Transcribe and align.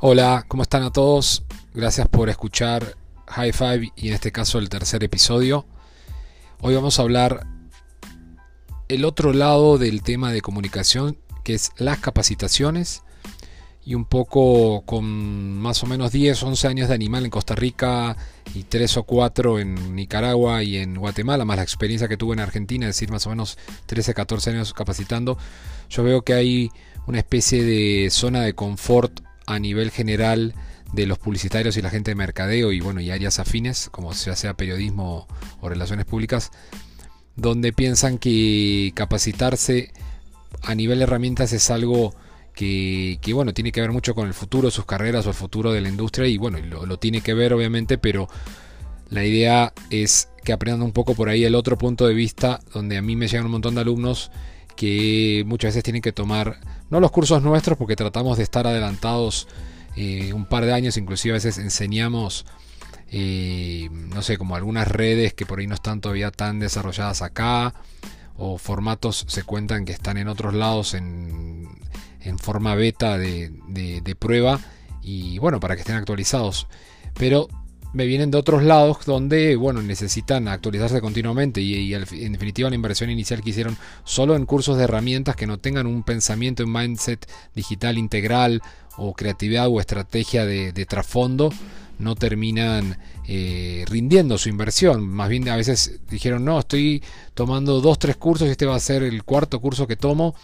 Hola, 0.00 0.44
¿cómo 0.46 0.62
están 0.62 0.84
a 0.84 0.92
todos? 0.92 1.42
Gracias 1.74 2.06
por 2.06 2.28
escuchar 2.28 2.96
High 3.26 3.52
Five 3.52 3.92
y 3.96 4.06
en 4.06 4.14
este 4.14 4.30
caso 4.30 4.60
el 4.60 4.68
tercer 4.68 5.02
episodio. 5.02 5.66
Hoy 6.60 6.76
vamos 6.76 7.00
a 7.00 7.02
hablar 7.02 7.48
el 8.86 9.04
otro 9.04 9.32
lado 9.32 9.76
del 9.76 10.04
tema 10.04 10.30
de 10.30 10.40
comunicación, 10.40 11.18
que 11.42 11.54
es 11.54 11.72
las 11.78 11.98
capacitaciones 11.98 13.02
y 13.84 13.96
un 13.96 14.04
poco 14.04 14.82
con 14.82 15.58
más 15.58 15.82
o 15.82 15.86
menos 15.86 16.12
10, 16.12 16.44
11 16.44 16.68
años 16.68 16.88
de 16.90 16.94
animal 16.94 17.24
en 17.24 17.32
Costa 17.32 17.56
Rica 17.56 18.16
y 18.54 18.62
3 18.62 18.98
o 18.98 19.02
4 19.02 19.58
en 19.58 19.96
Nicaragua 19.96 20.62
y 20.62 20.76
en 20.76 20.94
Guatemala, 20.94 21.44
más 21.44 21.56
la 21.56 21.64
experiencia 21.64 22.06
que 22.06 22.16
tuve 22.16 22.34
en 22.34 22.40
Argentina, 22.40 22.86
es 22.86 22.94
decir, 22.94 23.10
más 23.10 23.26
o 23.26 23.30
menos 23.30 23.58
13, 23.86 24.14
14 24.14 24.50
años 24.50 24.72
capacitando, 24.74 25.38
yo 25.90 26.04
veo 26.04 26.22
que 26.22 26.34
hay 26.34 26.70
una 27.08 27.18
especie 27.18 27.64
de 27.64 28.10
zona 28.10 28.42
de 28.42 28.52
confort 28.54 29.26
a 29.48 29.58
nivel 29.58 29.90
general 29.90 30.54
de 30.92 31.06
los 31.06 31.18
publicitarios 31.18 31.76
y 31.76 31.82
la 31.82 31.90
gente 31.90 32.10
de 32.10 32.14
mercadeo 32.14 32.70
y 32.70 32.80
bueno 32.80 33.00
y 33.00 33.10
áreas 33.10 33.38
afines 33.38 33.88
como 33.90 34.12
ya 34.12 34.36
sea 34.36 34.54
periodismo 34.54 35.26
o 35.60 35.68
relaciones 35.68 36.04
públicas 36.04 36.50
donde 37.34 37.72
piensan 37.72 38.18
que 38.18 38.92
capacitarse 38.94 39.92
a 40.62 40.74
nivel 40.74 40.98
de 40.98 41.04
herramientas 41.04 41.52
es 41.52 41.70
algo 41.70 42.14
que, 42.54 43.18
bueno 43.32 43.54
tiene 43.54 43.72
que 43.72 43.80
ver 43.80 43.92
mucho 43.92 44.14
con 44.14 44.26
el 44.26 44.34
futuro 44.34 44.70
sus 44.70 44.84
carreras 44.84 45.26
o 45.26 45.30
el 45.30 45.34
futuro 45.34 45.72
de 45.72 45.80
la 45.80 45.88
industria 45.88 46.28
y 46.28 46.36
bueno 46.36 46.58
lo, 46.58 46.84
lo 46.84 46.98
tiene 46.98 47.22
que 47.22 47.32
ver 47.32 47.54
obviamente 47.54 47.96
pero 47.96 48.28
la 49.08 49.24
idea 49.24 49.72
es 49.88 50.28
que 50.44 50.52
aprendan 50.52 50.82
un 50.82 50.92
poco 50.92 51.14
por 51.14 51.30
ahí 51.30 51.44
el 51.44 51.54
otro 51.54 51.78
punto 51.78 52.06
de 52.06 52.12
vista 52.12 52.60
donde 52.74 52.98
a 52.98 53.02
mí 53.02 53.16
me 53.16 53.28
llegan 53.28 53.46
un 53.46 53.52
montón 53.52 53.76
de 53.76 53.80
alumnos 53.80 54.30
que 54.78 55.42
muchas 55.44 55.70
veces 55.70 55.82
tienen 55.82 56.02
que 56.02 56.12
tomar, 56.12 56.60
no 56.90 57.00
los 57.00 57.10
cursos 57.10 57.42
nuestros, 57.42 57.78
porque 57.78 57.96
tratamos 57.96 58.36
de 58.36 58.44
estar 58.44 58.66
adelantados 58.66 59.48
eh, 59.96 60.32
un 60.32 60.46
par 60.46 60.64
de 60.64 60.72
años, 60.72 60.96
inclusive 60.96 61.32
a 61.32 61.36
veces 61.36 61.58
enseñamos, 61.58 62.46
eh, 63.10 63.88
no 63.92 64.22
sé, 64.22 64.38
como 64.38 64.56
algunas 64.56 64.88
redes 64.88 65.34
que 65.34 65.46
por 65.46 65.58
ahí 65.58 65.66
no 65.66 65.74
están 65.74 66.00
todavía 66.00 66.30
tan 66.30 66.58
desarrolladas 66.60 67.22
acá, 67.22 67.74
o 68.36 68.58
formatos 68.58 69.24
se 69.26 69.42
cuentan 69.42 69.84
que 69.84 69.92
están 69.92 70.16
en 70.16 70.28
otros 70.28 70.54
lados 70.54 70.94
en, 70.94 71.68
en 72.20 72.38
forma 72.38 72.74
beta 72.74 73.18
de, 73.18 73.50
de 73.68 74.14
prueba, 74.14 74.60
y 75.02 75.38
bueno, 75.38 75.58
para 75.58 75.74
que 75.74 75.80
estén 75.80 75.96
actualizados. 75.96 76.68
Pero 77.14 77.48
me 77.92 78.06
vienen 78.06 78.30
de 78.30 78.38
otros 78.38 78.62
lados 78.62 78.98
donde, 79.06 79.56
bueno, 79.56 79.82
necesitan 79.82 80.48
actualizarse 80.48 81.00
continuamente 81.00 81.60
y, 81.60 81.94
en 81.94 82.32
definitiva 82.32 82.68
la 82.68 82.76
inversión 82.76 83.10
inicial 83.10 83.40
que 83.42 83.50
hicieron 83.50 83.76
solo 84.04 84.36
en 84.36 84.46
cursos 84.46 84.76
de 84.76 84.84
herramientas 84.84 85.36
que 85.36 85.46
no 85.46 85.58
tengan 85.58 85.86
un 85.86 86.02
pensamiento, 86.02 86.64
un 86.64 86.72
mindset 86.72 87.28
digital 87.54 87.96
integral 87.98 88.62
o 88.96 89.14
creatividad 89.14 89.68
o 89.68 89.80
estrategia 89.80 90.44
de, 90.44 90.86
trasfondo, 90.86 91.50
no 91.98 92.14
terminan 92.14 92.98
eh, 93.26 93.84
rindiendo 93.88 94.38
su 94.38 94.48
inversión. 94.48 95.08
Más 95.08 95.28
bien 95.28 95.48
a 95.48 95.56
veces 95.56 96.00
dijeron, 96.10 96.44
no, 96.44 96.58
estoy 96.58 97.02
tomando 97.34 97.80
dos, 97.80 97.98
tres 97.98 98.16
cursos 98.16 98.48
y 98.48 98.50
este 98.50 98.66
va 98.66 98.76
a 98.76 98.80
ser 98.80 99.02
el 99.02 99.24
cuarto 99.24 99.60
curso 99.60 99.86
que 99.86 99.96
tomo. 99.96 100.34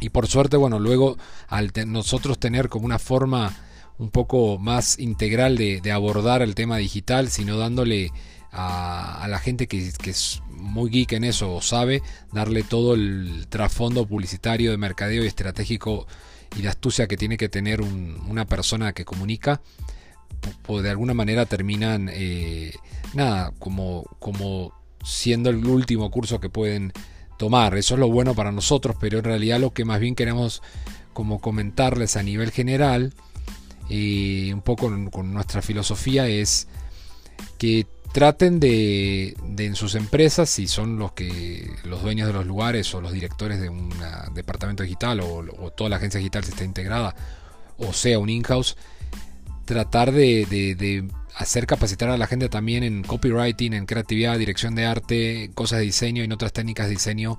Y 0.00 0.08
por 0.08 0.26
suerte, 0.28 0.56
bueno, 0.56 0.78
luego 0.78 1.18
al 1.48 1.72
nosotros 1.86 2.38
tener 2.38 2.70
como 2.70 2.86
una 2.86 2.98
forma 2.98 3.54
un 4.00 4.10
poco 4.10 4.58
más 4.58 4.98
integral 4.98 5.58
de, 5.58 5.92
abordar 5.92 6.40
el 6.40 6.54
tema 6.54 6.78
digital, 6.78 7.28
sino 7.28 7.58
dándole 7.58 8.12
a, 8.50 9.26
la 9.28 9.38
gente 9.38 9.66
que, 9.66 9.92
es 10.06 10.42
muy 10.48 10.90
geek 10.90 11.12
en 11.12 11.24
eso 11.24 11.54
o 11.54 11.60
sabe, 11.60 12.02
darle 12.32 12.62
todo 12.62 12.94
el 12.94 13.46
trasfondo 13.50 14.06
publicitario 14.06 14.70
de 14.70 14.78
mercadeo 14.78 15.22
y 15.22 15.26
estratégico 15.26 16.06
y 16.56 16.62
de 16.62 16.68
astucia 16.68 17.08
que 17.08 17.18
tiene 17.18 17.36
que 17.36 17.50
tener 17.50 17.82
una 17.82 18.46
persona 18.46 18.94
que 18.94 19.04
comunica, 19.04 19.60
pues 20.62 20.82
de 20.82 20.88
alguna 20.88 21.12
manera 21.12 21.44
terminan, 21.44 22.08
eh, 22.10 22.72
nada, 23.12 23.52
como, 23.58 24.04
como 24.18 24.72
siendo 25.04 25.50
el 25.50 25.66
último 25.66 26.10
curso 26.10 26.40
que 26.40 26.48
pueden 26.48 26.94
tomar. 27.38 27.76
Eso 27.76 27.94
es 27.94 28.00
lo 28.00 28.08
bueno 28.08 28.34
para 28.34 28.50
nosotros, 28.50 28.96
pero 28.98 29.18
en 29.18 29.24
realidad 29.24 29.60
lo 29.60 29.74
que 29.74 29.84
más 29.84 30.00
bien 30.00 30.14
queremos 30.14 30.62
como 31.12 31.42
comentarles 31.42 32.16
a 32.16 32.22
nivel 32.22 32.50
general, 32.50 33.12
y 33.90 34.52
un 34.52 34.62
poco 34.62 34.90
con 35.10 35.34
nuestra 35.34 35.60
filosofía 35.60 36.28
es 36.28 36.68
que 37.58 37.86
traten 38.12 38.60
de, 38.60 39.36
en 39.58 39.74
sus 39.74 39.94
empresas, 39.94 40.48
si 40.48 40.66
son 40.66 40.98
los 40.98 41.12
que 41.12 41.70
los 41.84 42.02
dueños 42.02 42.26
de 42.26 42.32
los 42.32 42.46
lugares 42.46 42.92
o 42.94 43.00
los 43.00 43.12
directores 43.12 43.60
de 43.60 43.68
un 43.68 43.92
departamento 44.32 44.82
digital 44.82 45.20
o, 45.20 45.70
toda 45.70 45.90
la 45.90 45.96
agencia 45.96 46.18
digital 46.18 46.44
se 46.44 46.50
está 46.50 46.64
integrada, 46.64 47.14
o 47.78 47.92
sea 47.92 48.18
un 48.18 48.28
in-house, 48.28 48.76
tratar 49.64 50.12
de, 50.12 51.08
hacer 51.36 51.66
capacitar 51.66 52.10
a 52.10 52.16
la 52.18 52.26
gente 52.26 52.48
también 52.48 52.82
en 52.82 53.02
copywriting, 53.02 53.74
en 53.74 53.86
creatividad, 53.86 54.38
dirección 54.38 54.74
de 54.74 54.86
arte, 54.86 55.50
cosas 55.54 55.80
de 55.80 55.86
diseño 55.86 56.22
y 56.22 56.26
en 56.26 56.32
otras 56.32 56.52
técnicas 56.52 56.86
de 56.86 56.92
diseño, 56.92 57.38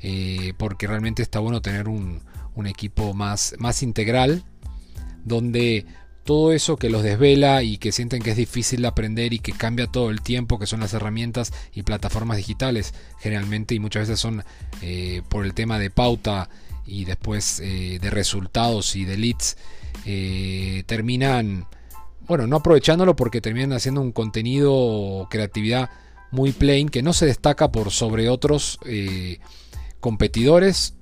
eh, 0.00 0.52
porque 0.56 0.86
realmente 0.86 1.22
está 1.22 1.38
bueno 1.38 1.62
tener 1.62 1.88
un, 1.88 2.20
un 2.54 2.66
equipo 2.66 3.14
más, 3.14 3.54
más 3.58 3.82
integral 3.82 4.44
donde 5.24 5.86
todo 6.24 6.52
eso 6.52 6.76
que 6.76 6.90
los 6.90 7.02
desvela 7.02 7.62
y 7.62 7.78
que 7.78 7.92
sienten 7.92 8.22
que 8.22 8.30
es 8.30 8.36
difícil 8.36 8.82
de 8.82 8.88
aprender 8.88 9.32
y 9.32 9.40
que 9.40 9.52
cambia 9.52 9.86
todo 9.86 10.10
el 10.10 10.20
tiempo, 10.22 10.58
que 10.58 10.66
son 10.66 10.80
las 10.80 10.94
herramientas 10.94 11.52
y 11.74 11.82
plataformas 11.82 12.36
digitales, 12.36 12.94
generalmente 13.18 13.74
y 13.74 13.80
muchas 13.80 14.08
veces 14.08 14.20
son 14.20 14.44
eh, 14.82 15.22
por 15.28 15.44
el 15.44 15.54
tema 15.54 15.78
de 15.78 15.90
pauta 15.90 16.48
y 16.86 17.04
después 17.04 17.60
eh, 17.60 17.98
de 18.00 18.10
resultados 18.10 18.94
y 18.94 19.04
de 19.04 19.16
leads, 19.16 19.56
eh, 20.06 20.84
terminan, 20.86 21.66
bueno, 22.26 22.46
no 22.46 22.56
aprovechándolo 22.56 23.16
porque 23.16 23.40
terminan 23.40 23.72
haciendo 23.72 24.00
un 24.00 24.12
contenido 24.12 24.72
o 24.74 25.28
creatividad 25.28 25.90
muy 26.30 26.52
plain 26.52 26.88
que 26.88 27.02
no 27.02 27.12
se 27.12 27.26
destaca 27.26 27.72
por 27.72 27.90
sobre 27.90 28.28
otros 28.30 28.78
competidores 30.00 30.94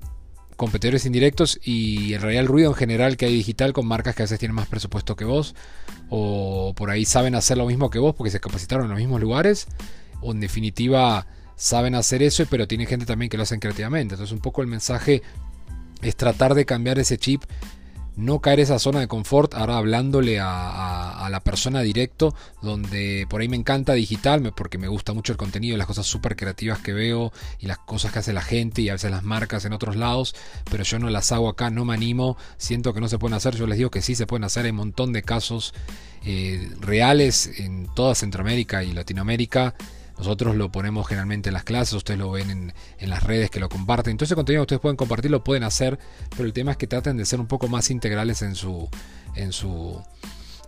competidores 0.60 1.06
indirectos 1.06 1.59
y 1.65 2.12
en 2.12 2.21
realidad 2.21 2.43
el 2.43 2.47
ruido 2.47 2.69
en 2.69 2.76
general 2.76 3.16
que 3.16 3.25
hay 3.25 3.32
digital 3.32 3.72
con 3.72 3.87
marcas 3.87 4.15
que 4.15 4.21
a 4.21 4.25
veces 4.25 4.38
tienen 4.38 4.54
más 4.54 4.69
presupuesto 4.69 5.16
que 5.16 5.25
vos 5.25 5.54
o 6.10 6.75
por 6.76 6.91
ahí 6.91 7.06
saben 7.06 7.34
hacer 7.34 7.56
lo 7.56 7.65
mismo 7.65 7.88
que 7.88 7.98
vos 7.98 8.15
porque 8.15 8.31
se 8.31 8.41
capacitaron 8.41 8.84
en 8.84 8.91
los 8.91 8.99
mismos 8.99 9.22
lugares 9.22 9.69
o 10.20 10.32
en 10.32 10.41
definitiva 10.41 11.26
saben 11.56 11.94
hacer 11.94 12.22
eso 12.22 12.44
pero 12.50 12.69
tiene 12.69 12.84
gente 12.84 13.06
también 13.06 13.31
que 13.31 13.38
lo 13.38 13.44
hacen 13.44 13.59
creativamente. 13.59 14.16
Entonces 14.16 14.34
un 14.34 14.41
poco 14.41 14.60
el 14.60 14.69
mensaje 14.69 15.22
es 16.03 16.15
tratar 16.15 16.53
de 16.53 16.66
cambiar 16.66 16.99
ese 16.99 17.16
chip 17.16 17.43
no 18.16 18.41
caer 18.41 18.60
esa 18.60 18.78
zona 18.78 19.00
de 19.00 19.09
confort, 19.09 19.54
ahora 19.54 19.78
hablándole 19.78 20.38
a, 20.41 21.28
la 21.31 21.41
persona 21.41 21.81
directo, 21.82 22.34
donde 22.60 23.25
por 23.31 23.41
ahí 23.41 23.48
me 23.48 23.56
encanta 23.56 23.93
digital, 23.93 24.53
porque 24.56 24.78
me 24.78 24.88
gusta 24.88 25.12
mucho 25.12 25.32
el 25.32 25.38
contenido, 25.38 25.76
las 25.76 25.87
cosas 25.87 26.06
súper 26.06 26.34
creativas 26.34 26.81
que 26.81 26.93
veo 26.93 27.32
y 27.60 27.66
las 27.66 27.78
cosas 27.78 28.12
que 28.12 28.19
hace 28.19 28.32
la 28.32 28.43
gente 28.43 28.82
y 28.82 28.88
a 28.88 28.94
veces 28.94 29.12
las 29.12 29.22
marcas 29.22 29.65
en 29.65 29.72
otros 29.72 29.94
lados, 29.94 30.34
pero 30.70 30.82
yo 30.82 30.99
no 30.99 31.09
las 31.09 31.31
hago 31.31 31.49
acá, 31.49 31.70
no 31.70 31.84
me 31.84 31.94
animo, 31.94 32.37
siento 32.56 32.93
que 32.93 33.00
no 33.00 33.09
se 33.09 33.19
pueden 33.19 33.34
hacer, 33.34 33.54
yo 33.54 33.69
les 33.69 33.78
digo 33.78 33.91
que 33.91 34.03
sí 34.03 34.16
se 34.16 34.26
pueden 34.26 34.43
hacer, 34.43 34.65
hay 34.65 34.72
un 34.72 34.78
montón 34.78 35.12
de 35.12 35.22
casos 35.22 35.72
eh, 36.25 36.69
reales 36.81 37.60
en 37.60 37.87
toda 37.94 38.16
Centroamérica 38.16 38.82
y 38.82 38.93
Latinoamérica 38.93 39.75
nosotros 40.20 40.54
lo 40.54 40.70
ponemos 40.70 41.08
generalmente 41.08 41.48
en 41.48 41.54
las 41.54 41.64
clases, 41.64 41.94
ustedes 41.94 42.20
lo 42.20 42.31
ven 42.31 42.75
en, 42.98 43.10
las 43.10 43.22
redes 43.22 43.48
que 43.48 43.58
lo 43.58 43.70
comparten. 43.70 44.10
Entonces, 44.10 44.34
contenido 44.34 44.60
que 44.60 44.75
ustedes 44.75 44.81
pueden 44.82 44.98
compartir 44.98 45.31
lo 45.31 45.42
pueden 45.42 45.64
hacer, 45.64 45.98
pero 46.28 46.44
el 46.44 46.53
tema 46.53 46.72
es 46.72 46.76
que 46.76 46.86
traten 46.86 47.16
de 47.16 47.25
ser 47.25 47.41
un 47.41 47.47
poco 47.47 47.69
más 47.69 47.91
integrales 47.91 48.42
en 48.42 48.54
su, 48.54 48.86
en 49.34 49.50
su 49.53 49.98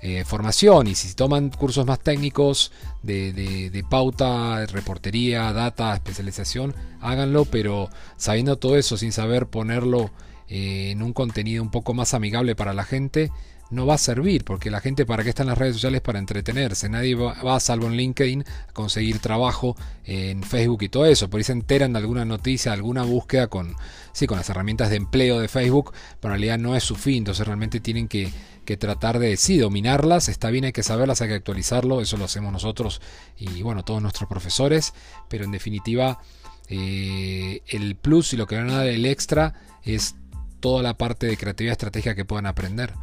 eh, 0.00 0.24
formación. 0.24 0.86
Y 0.86 0.94
si 0.94 1.12
toman 1.12 1.50
cursos 1.50 1.84
más 1.84 2.00
técnicos 2.00 2.72
de, 3.02 3.34
de, 3.34 3.84
pauta, 3.84 4.64
reportería, 4.64 5.52
data, 5.52 5.92
especialización, 5.92 6.74
háganlo, 7.02 7.44
pero 7.44 7.90
sabiendo 8.16 8.56
todo 8.56 8.78
eso, 8.78 8.96
sin 8.96 9.12
saber 9.12 9.48
ponerlo 9.48 10.10
eh, 10.48 10.90
en 10.90 11.02
un 11.02 11.12
contenido 11.12 11.62
un 11.62 11.70
poco 11.70 11.94
más 11.94 12.14
amigable 12.14 12.54
para 12.54 12.74
la 12.74 12.84
gente, 12.84 13.30
no 13.72 13.86
va 13.86 13.94
a 13.94 13.98
servir, 13.98 14.44
porque 14.44 14.70
la 14.70 14.80
gente 14.80 15.06
para 15.06 15.24
qué 15.24 15.30
está 15.30 15.42
en 15.42 15.48
las 15.48 15.56
redes 15.56 15.76
sociales 15.76 16.02
para 16.02 16.18
entretenerse. 16.18 16.90
Nadie 16.90 17.14
va, 17.14 17.58
salvo 17.58 17.86
en 17.86 17.96
LinkedIn, 17.96 18.44
a 18.68 18.72
conseguir 18.72 19.18
trabajo 19.18 19.76
en 20.04 20.42
Facebook 20.42 20.82
y 20.82 20.88
todo 20.90 21.06
eso. 21.06 21.30
Por 21.30 21.38
ahí 21.38 21.44
se 21.44 21.52
enteran 21.52 21.94
de 21.94 21.98
alguna 21.98 22.26
noticia, 22.26 22.74
alguna 22.74 23.02
búsqueda 23.02 23.46
con, 23.46 23.74
sí, 24.12 24.26
con 24.26 24.36
las 24.36 24.48
herramientas 24.50 24.90
de 24.90 24.96
empleo 24.96 25.40
de 25.40 25.48
Facebook, 25.48 25.94
pero 26.20 26.34
en 26.34 26.40
realidad 26.40 26.58
no 26.58 26.76
es 26.76 26.84
su 26.84 26.96
fin. 26.96 27.18
Entonces 27.18 27.46
realmente 27.46 27.80
tienen 27.80 28.08
que, 28.08 28.30
tratar 28.78 29.18
de, 29.18 29.38
sí, 29.38 29.56
dominarlas. 29.56 30.28
Está 30.28 30.50
bien, 30.50 30.66
hay 30.66 30.72
que 30.72 30.82
saberlas, 30.82 31.22
hay 31.22 31.28
que 31.28 31.34
actualizarlo. 31.34 32.02
Eso 32.02 32.18
lo 32.18 32.26
hacemos 32.26 32.52
nosotros 32.52 33.00
y, 33.38 33.62
bueno, 33.62 33.84
todos 33.84 34.02
nuestros 34.02 34.28
profesores. 34.28 34.92
Pero 35.30 35.44
en 35.44 35.50
definitiva, 35.50 36.20
eh, 36.68 37.62
el 37.68 37.96
plus 37.96 38.34
y 38.34 38.36
lo 38.36 38.46
que 38.46 38.56
van 38.56 38.68
a 38.68 38.78
dar 38.78 38.86
el 38.86 39.06
extra 39.06 39.54
es 39.82 40.14
toda 40.62 40.80
la 40.80 40.96
parte 40.96 41.26
de 41.26 41.36
creatividad 41.36 41.72
estratégica 41.72 42.14
que 42.14 42.24
puedan 42.24 42.46
aprender. 42.46 42.94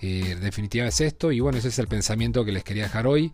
Eh, 0.00 0.38
definitiva 0.40 0.86
es 0.86 1.00
esto 1.00 1.32
y 1.32 1.40
bueno, 1.40 1.58
ese 1.58 1.68
es 1.68 1.78
el 1.78 1.88
pensamiento 1.88 2.44
que 2.44 2.52
les 2.52 2.64
quería 2.64 2.84
dejar 2.84 3.06
hoy. 3.06 3.32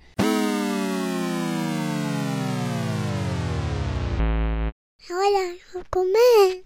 hola 5.11 5.55
a 5.75 5.85
comer. 5.91 6.65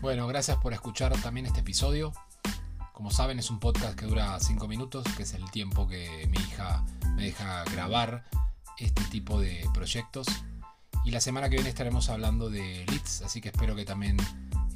Bueno, 0.00 0.26
gracias 0.28 0.56
por 0.58 0.72
escuchar 0.72 1.20
también 1.20 1.46
este 1.46 1.60
episodio. 1.60 2.12
Como 2.96 3.10
saben, 3.10 3.38
es 3.38 3.50
un 3.50 3.60
podcast 3.60 3.94
que 3.94 4.06
dura 4.06 4.40
5 4.40 4.66
minutos, 4.68 5.04
que 5.18 5.24
es 5.24 5.34
el 5.34 5.50
tiempo 5.50 5.86
que 5.86 6.26
mi 6.30 6.38
hija 6.38 6.82
me 7.14 7.24
deja 7.24 7.62
grabar 7.64 8.24
este 8.78 9.04
tipo 9.10 9.38
de 9.38 9.68
proyectos. 9.74 10.26
Y 11.04 11.10
la 11.10 11.20
semana 11.20 11.50
que 11.50 11.56
viene 11.56 11.68
estaremos 11.68 12.08
hablando 12.08 12.48
de 12.48 12.86
leads, 12.88 13.20
así 13.20 13.42
que 13.42 13.50
espero 13.50 13.76
que 13.76 13.84
también 13.84 14.16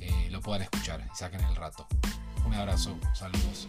eh, 0.01 0.29
lo 0.31 0.43
puedan 0.43 0.61
escuchar 0.61 1.03
y 1.11 1.17
saquen 1.17 1.41
el 1.41 1.57
rato. 1.57 1.89
Un 2.45 2.53
abrazo, 2.53 2.95
saludos. 3.15 3.69